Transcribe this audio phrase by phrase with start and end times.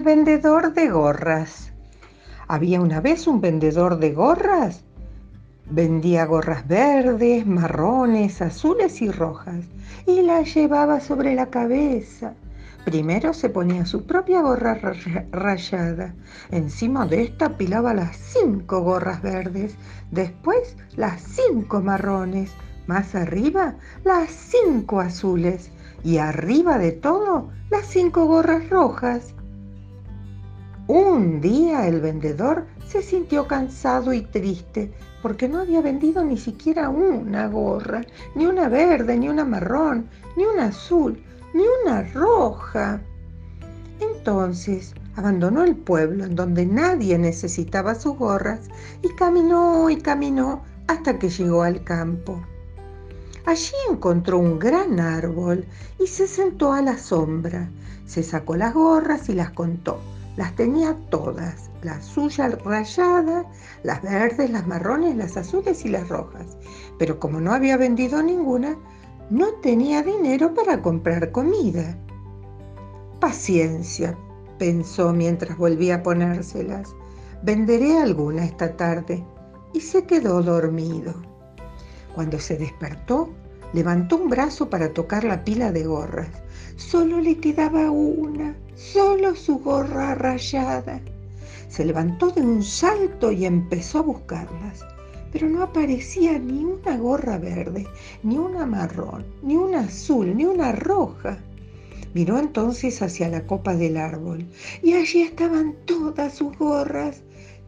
[0.00, 1.70] vendedor de gorras.
[2.48, 4.82] Había una vez un vendedor de gorras.
[5.66, 9.66] Vendía gorras verdes, marrones, azules y rojas
[10.06, 12.32] y las llevaba sobre la cabeza.
[12.86, 14.80] Primero se ponía su propia gorra
[15.30, 16.14] rayada.
[16.50, 19.76] Encima de esta apilaba las cinco gorras verdes,
[20.10, 22.52] después las cinco marrones,
[22.86, 25.70] más arriba las cinco azules
[26.02, 29.33] y arriba de todo las cinco gorras rojas.
[30.86, 36.90] Un día el vendedor se sintió cansado y triste porque no había vendido ni siquiera
[36.90, 38.02] una gorra,
[38.34, 41.24] ni una verde, ni una marrón, ni una azul,
[41.54, 43.00] ni una roja.
[43.98, 48.68] Entonces abandonó el pueblo en donde nadie necesitaba sus gorras
[49.00, 52.42] y caminó y caminó hasta que llegó al campo.
[53.46, 55.64] Allí encontró un gran árbol
[55.98, 57.70] y se sentó a la sombra.
[58.04, 59.98] Se sacó las gorras y las contó.
[60.36, 63.46] Las tenía todas, las suyas rayadas,
[63.84, 66.56] las verdes, las marrones, las azules y las rojas.
[66.98, 68.76] Pero como no había vendido ninguna,
[69.30, 71.96] no tenía dinero para comprar comida.
[73.20, 74.18] Paciencia,
[74.58, 76.94] pensó mientras volvía a ponérselas.
[77.42, 79.24] Venderé alguna esta tarde.
[79.72, 81.14] Y se quedó dormido.
[82.14, 83.30] Cuando se despertó,
[83.74, 86.28] levantó un brazo para tocar la pila de gorras.
[86.76, 91.00] Solo le quedaba una, solo su gorra rayada.
[91.68, 94.84] Se levantó de un salto y empezó a buscarlas,
[95.32, 97.86] pero no aparecía ni una gorra verde,
[98.22, 101.38] ni una marrón, ni una azul, ni una roja.
[102.14, 104.46] Miró entonces hacia la copa del árbol
[104.84, 107.22] y allí estaban todas sus gorras,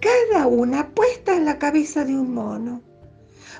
[0.00, 2.82] cada una puesta en la cabeza de un mono.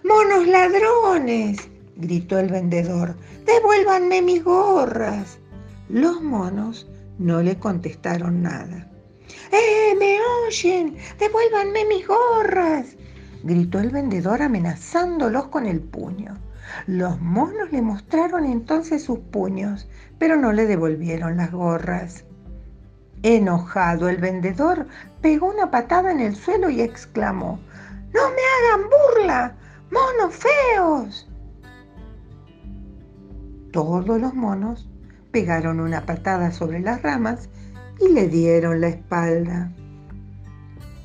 [0.03, 1.69] ¡Monos ladrones!
[1.97, 3.17] Gritó el vendedor.
[3.45, 5.39] ¡Devuélvanme mis gorras!
[5.89, 6.89] Los monos
[7.19, 8.91] no le contestaron nada.
[9.51, 10.97] ¡Eh, me oyen!
[11.19, 12.97] ¡Devuélvanme mis gorras!
[13.42, 16.39] gritó el vendedor amenazándolos con el puño.
[16.86, 19.89] Los monos le mostraron entonces sus puños,
[20.19, 22.25] pero no le devolvieron las gorras.
[23.23, 24.86] Enojado, el vendedor
[25.20, 27.61] pegó una patada en el suelo y exclamó,
[28.13, 29.55] ¡No me hagan burla!
[29.91, 31.29] ¡Monos feos!
[33.72, 34.86] Todos los monos
[35.30, 37.48] pegaron una patada sobre las ramas
[38.00, 39.72] y le dieron la espalda.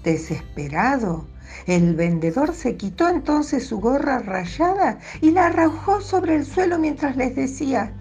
[0.04, 1.26] Desesperado,
[1.66, 7.16] el vendedor se quitó entonces su gorra rayada y la arrojó sobre el suelo mientras
[7.16, 7.94] les decía,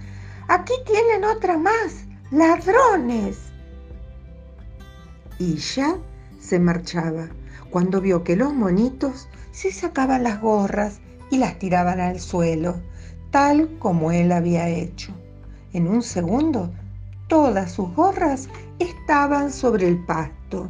[0.48, 3.38] aquí tienen otra más, ladrones.
[5.38, 5.96] Y ya
[6.40, 7.28] se marchaba
[7.70, 10.98] cuando vio que los monitos se sacaban las gorras
[11.30, 12.80] y las tiraban al suelo,
[13.30, 15.12] tal como él había hecho.
[15.72, 16.72] En un segundo,
[17.28, 18.48] todas sus gorras
[18.78, 20.68] estaban sobre el pasto.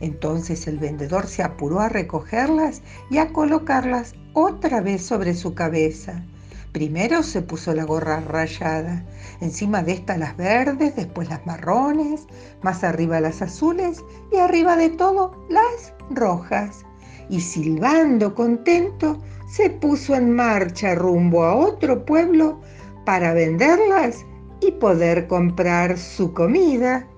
[0.00, 6.22] Entonces el vendedor se apuró a recogerlas y a colocarlas otra vez sobre su cabeza.
[6.72, 9.02] Primero se puso la gorra rayada,
[9.40, 12.26] encima de esta las verdes, después las marrones,
[12.62, 16.85] más arriba las azules y arriba de todo las rojas
[17.28, 22.60] y silbando contento se puso en marcha rumbo a otro pueblo
[23.04, 24.24] para venderlas
[24.60, 27.08] y poder comprar su comida